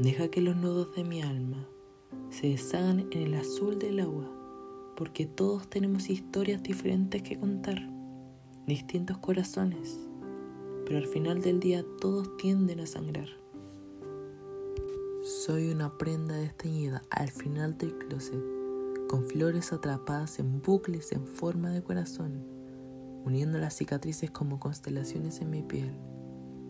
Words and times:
Deja 0.00 0.28
que 0.28 0.40
los 0.40 0.56
nudos 0.56 0.96
de 0.96 1.04
mi 1.04 1.20
alma 1.20 1.68
se 2.30 2.48
deshagan 2.48 3.00
en 3.10 3.20
el 3.20 3.34
azul 3.34 3.78
del 3.78 4.00
agua, 4.00 4.24
porque 4.96 5.26
todos 5.26 5.68
tenemos 5.68 6.08
historias 6.08 6.62
diferentes 6.62 7.20
que 7.20 7.38
contar, 7.38 7.86
distintos 8.66 9.18
corazones, 9.18 9.98
pero 10.86 10.96
al 10.96 11.06
final 11.06 11.42
del 11.42 11.60
día 11.60 11.84
todos 12.00 12.34
tienden 12.38 12.80
a 12.80 12.86
sangrar. 12.86 13.28
Soy 15.22 15.68
una 15.70 15.98
prenda 15.98 16.34
desteñida 16.34 17.02
al 17.10 17.28
final 17.28 17.76
del 17.76 17.98
closet, 17.98 18.42
con 19.06 19.26
flores 19.26 19.70
atrapadas 19.70 20.38
en 20.38 20.62
bucles 20.62 21.12
en 21.12 21.26
forma 21.26 21.72
de 21.72 21.82
corazón, 21.82 22.42
uniendo 23.26 23.58
las 23.58 23.76
cicatrices 23.76 24.30
como 24.30 24.60
constelaciones 24.60 25.42
en 25.42 25.50
mi 25.50 25.62
piel. 25.62 25.92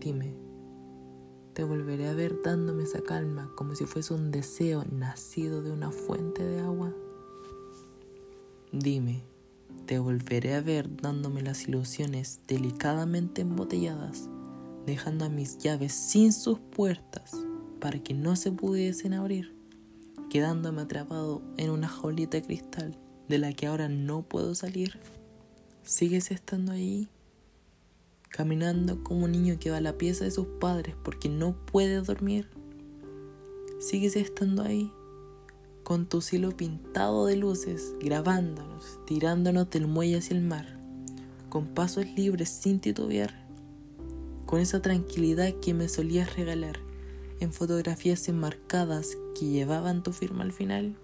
Dime, 0.01 0.50
te 1.61 1.67
volveré 1.67 2.09
a 2.09 2.15
ver 2.15 2.41
dándome 2.43 2.85
esa 2.85 3.03
calma 3.03 3.51
como 3.55 3.75
si 3.75 3.85
fuese 3.85 4.15
un 4.15 4.31
deseo 4.31 4.83
nacido 4.91 5.63
de 5.63 5.71
una 5.71 5.91
fuente 5.91 6.43
de 6.43 6.59
agua. 6.59 6.95
Dime, 8.73 9.25
te 9.85 9.99
volveré 9.99 10.55
a 10.55 10.63
ver 10.63 10.89
dándome 10.97 11.43
las 11.43 11.69
ilusiones 11.69 12.41
delicadamente 12.49 13.43
embotelladas, 13.43 14.31
dejando 14.87 15.27
a 15.27 15.29
mis 15.29 15.59
llaves 15.59 15.93
sin 15.93 16.33
sus 16.33 16.59
puertas 16.59 17.33
para 17.79 18.03
que 18.03 18.15
no 18.15 18.37
se 18.37 18.53
pudiesen 18.53 19.13
abrir, 19.13 19.55
quedándome 20.31 20.81
atrapado 20.81 21.43
en 21.59 21.69
una 21.69 21.89
jaulita 21.89 22.39
de 22.39 22.43
cristal 22.43 22.97
de 23.29 23.37
la 23.37 23.53
que 23.53 23.67
ahora 23.67 23.91
no 23.91 24.23
puedo 24.23 24.55
salir. 24.55 24.99
¿Sigues 25.83 26.31
estando 26.31 26.73
ahí? 26.73 27.11
Caminando 28.31 29.03
como 29.03 29.25
un 29.25 29.33
niño 29.33 29.59
que 29.59 29.71
va 29.71 29.79
a 29.79 29.83
la 29.83 29.99
pieza 29.99 30.25
de 30.25 30.31
sus 30.31 30.47
padres 30.47 30.95
porque 31.03 31.29
no 31.29 31.55
puede 31.67 32.01
dormir. 32.01 32.49
Sigues 33.81 34.17
estando 34.17 34.63
ahí, 34.63 34.93
con 35.83 36.07
tu 36.07 36.21
cielo 36.21 36.57
pintado 36.57 37.27
de 37.27 37.37
luces, 37.37 37.95
grabándonos, 38.01 39.01
tirándonos 39.07 39.69
del 39.71 39.89
muelle 39.89 40.19
hacia 40.19 40.37
el 40.37 40.43
mar, 40.43 40.79
con 41.49 41.67
pasos 41.67 42.07
libres 42.17 42.49
sin 42.49 42.79
titubear, 42.79 43.35
con 44.47 44.61
esa 44.61 44.81
tranquilidad 44.81 45.53
que 45.61 45.75
me 45.75 45.89
solías 45.89 46.37
regalar 46.37 46.79
en 47.41 47.53
fotografías 47.53 48.29
enmarcadas 48.29 49.17
que 49.39 49.47
llevaban 49.47 50.03
tu 50.03 50.13
firma 50.13 50.45
al 50.45 50.53
final, 50.53 50.95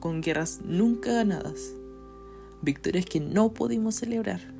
con 0.00 0.20
guerras 0.20 0.60
nunca 0.64 1.12
ganadas, 1.12 1.72
victorias 2.60 3.06
que 3.06 3.20
no 3.20 3.54
pudimos 3.54 3.94
celebrar 3.94 4.54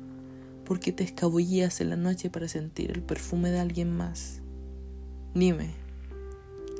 porque 0.65 0.91
te 0.91 1.03
escabullías 1.03 1.79
en 1.79 1.91
la 1.91 1.95
noche 1.95 2.29
para 2.29 2.47
sentir 2.47 2.91
el 2.91 3.01
perfume 3.01 3.51
de 3.51 3.59
alguien 3.59 3.95
más. 3.95 4.41
Dime, 5.33 5.75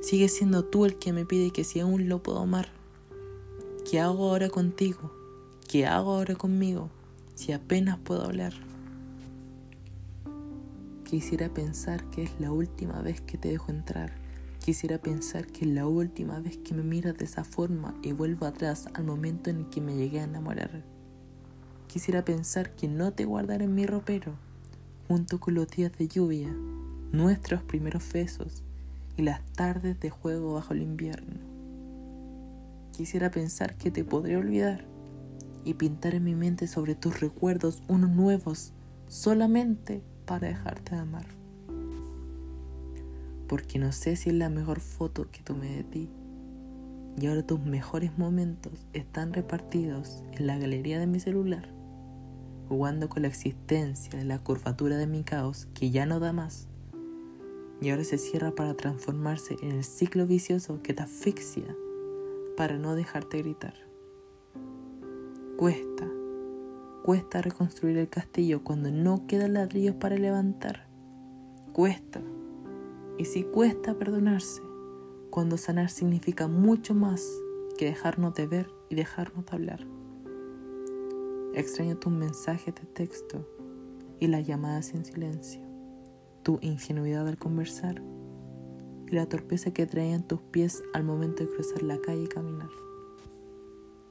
¿sigues 0.01 0.35
siendo 0.35 0.65
tú 0.65 0.85
el 0.85 0.97
que 0.97 1.13
me 1.13 1.25
pide 1.25 1.51
que 1.51 1.63
si 1.63 1.79
aún 1.79 2.09
lo 2.09 2.21
puedo 2.21 2.39
amar? 2.39 2.69
¿Qué 3.89 3.99
hago 3.99 4.29
ahora 4.29 4.49
contigo? 4.49 5.13
¿Qué 5.69 5.85
hago 5.85 6.15
ahora 6.15 6.35
conmigo 6.35 6.89
si 7.35 7.51
apenas 7.51 7.99
puedo 7.99 8.23
hablar? 8.23 8.53
Quisiera 11.03 11.53
pensar 11.53 12.09
que 12.09 12.23
es 12.23 12.31
la 12.39 12.51
última 12.51 13.01
vez 13.01 13.21
que 13.21 13.37
te 13.37 13.49
dejo 13.49 13.71
entrar. 13.71 14.13
Quisiera 14.63 14.97
pensar 14.97 15.45
que 15.45 15.65
es 15.65 15.71
la 15.71 15.85
última 15.85 16.39
vez 16.39 16.57
que 16.57 16.73
me 16.73 16.81
miras 16.81 17.15
de 17.17 17.25
esa 17.25 17.43
forma 17.43 17.93
y 18.01 18.13
vuelvo 18.13 18.47
atrás 18.47 18.87
al 18.95 19.03
momento 19.03 19.51
en 19.51 19.59
el 19.59 19.69
que 19.69 19.81
me 19.81 19.95
llegué 19.95 20.19
a 20.21 20.23
enamorar. 20.23 20.94
Quisiera 21.87 22.25
pensar 22.25 22.71
que 22.75 22.87
no 22.87 23.13
te 23.13 23.25
guardaré 23.25 23.65
en 23.65 23.75
mi 23.75 23.85
ropero, 23.85 24.33
junto 25.07 25.39
con 25.39 25.53
los 25.53 25.67
días 25.69 25.91
de 25.97 26.07
lluvia, 26.07 26.53
nuestros 27.11 27.63
primeros 27.63 28.11
besos 28.11 28.63
y 29.15 29.21
las 29.21 29.41
tardes 29.53 29.99
de 29.99 30.09
juego 30.09 30.55
bajo 30.55 30.73
el 30.73 30.81
invierno. 30.81 31.39
Quisiera 32.91 33.31
pensar 33.31 33.75
que 33.77 33.91
te 33.91 34.03
podré 34.03 34.37
olvidar 34.37 34.85
y 35.63 35.75
pintar 35.75 36.15
en 36.15 36.23
mi 36.23 36.35
mente 36.35 36.67
sobre 36.67 36.95
tus 36.95 37.19
recuerdos 37.19 37.81
unos 37.87 38.09
nuevos 38.09 38.73
solamente 39.07 40.01
para 40.25 40.47
dejarte 40.47 40.95
de 40.95 41.01
amar. 41.01 41.25
Porque 43.47 43.79
no 43.79 43.91
sé 43.91 44.15
si 44.15 44.29
es 44.29 44.35
la 44.35 44.49
mejor 44.49 44.79
foto 44.79 45.29
que 45.31 45.43
tomé 45.43 45.75
de 45.75 45.83
ti. 45.83 46.09
Y 47.19 47.27
ahora 47.27 47.45
tus 47.45 47.59
mejores 47.61 48.17
momentos 48.17 48.73
están 48.93 49.33
repartidos 49.33 50.23
en 50.33 50.47
la 50.47 50.57
galería 50.57 50.99
de 50.99 51.07
mi 51.07 51.19
celular 51.19 51.74
jugando 52.67 53.09
con 53.09 53.21
la 53.21 53.27
existencia 53.27 54.17
de 54.17 54.25
la 54.25 54.39
curvatura 54.39 54.97
de 54.97 55.07
mi 55.07 55.23
caos 55.23 55.67
que 55.73 55.91
ya 55.91 56.05
no 56.05 56.19
da 56.19 56.33
más. 56.33 56.67
Y 57.81 57.89
ahora 57.89 58.03
se 58.03 58.17
cierra 58.17 58.51
para 58.51 58.73
transformarse 58.73 59.57
en 59.61 59.71
el 59.71 59.83
ciclo 59.83 60.25
vicioso 60.27 60.81
que 60.81 60.93
te 60.93 61.03
asfixia 61.03 61.75
para 62.55 62.77
no 62.77 62.95
dejarte 62.95 63.39
gritar. 63.39 63.75
Cuesta, 65.57 66.09
cuesta 67.03 67.41
reconstruir 67.41 67.97
el 67.97 68.09
castillo 68.09 68.63
cuando 68.63 68.91
no 68.91 69.27
quedan 69.27 69.53
ladrillos 69.53 69.95
para 69.95 70.17
levantar. 70.17 70.87
Cuesta. 71.73 72.21
Y 73.17 73.25
si 73.25 73.43
cuesta 73.43 73.97
perdonarse, 73.97 74.61
cuando 75.29 75.57
sanar 75.57 75.89
significa 75.89 76.47
mucho 76.47 76.93
más 76.93 77.25
que 77.77 77.85
dejarnos 77.85 78.33
de 78.35 78.47
ver 78.47 78.69
y 78.89 78.95
dejarnos 78.95 79.45
de 79.45 79.51
hablar. 79.51 79.85
Extraño 81.55 81.95
tus 81.95 82.11
mensajes 82.11 82.75
de 82.75 82.81
texto 82.81 83.47
y 84.19 84.27
las 84.27 84.45
llamadas 84.45 84.93
en 84.93 85.05
silencio, 85.05 85.61
tu 86.43 86.59
ingenuidad 86.61 87.25
al 87.29 87.37
conversar 87.37 88.01
y 89.09 89.15
la 89.15 89.25
torpeza 89.27 89.71
que 89.71 89.85
traían 89.85 90.27
tus 90.27 90.41
pies 90.41 90.83
al 90.93 91.05
momento 91.05 91.45
de 91.45 91.49
cruzar 91.49 91.81
la 91.81 91.97
calle 92.01 92.23
y 92.23 92.27
caminar. 92.27 92.67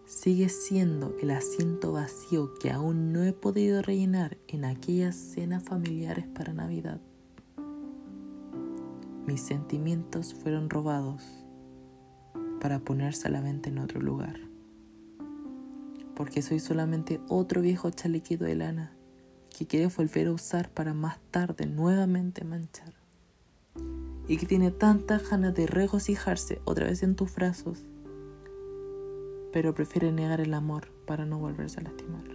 Sigues 0.07 0.65
siendo 0.65 1.15
el 1.21 1.33
asiento 1.33 1.93
vacío 1.93 2.55
que 2.55 2.71
aún 2.71 3.13
no 3.13 3.23
he 3.25 3.35
podido 3.35 3.83
rellenar 3.83 4.39
en 4.49 4.65
aquellas 4.65 5.15
cenas 5.15 5.65
familiares 5.65 6.27
para 6.27 6.55
Navidad. 6.55 7.03
Mis 9.27 9.43
sentimientos 9.43 10.33
fueron 10.33 10.71
robados 10.71 11.23
para 12.63 12.79
ponerse 12.79 13.29
a 13.29 13.33
la 13.33 13.43
venta 13.43 13.69
en 13.69 13.81
otro 13.81 14.01
lugar 14.01 14.54
porque 16.17 16.43
soy 16.43 16.61
solamente 16.61 17.21
otro 17.29 17.61
viejo 17.61 17.91
chalequito 17.91 18.45
de 18.45 18.55
lana 18.55 18.93
que 19.57 19.67
quiere 19.67 19.87
volver 19.87 20.27
a 20.29 20.33
usar 20.33 20.69
para 20.71 20.95
más 20.95 21.19
tarde 21.31 21.67
nuevamente 21.67 22.45
manchar. 22.45 22.93
Y 24.27 24.37
que 24.37 24.47
tiene 24.47 24.71
tantas 24.71 25.29
ganas 25.29 25.55
de 25.55 25.67
regocijarse 25.67 26.61
otra 26.65 26.87
vez 26.87 27.03
en 27.03 27.15
tus 27.15 27.35
brazos, 27.35 27.85
pero 29.53 29.75
prefiere 29.75 30.11
negar 30.11 30.41
el 30.41 30.55
amor 30.55 30.89
para 31.07 31.27
no 31.27 31.39
volverse 31.39 31.81
a 31.81 31.85
lastimar. 31.85 32.34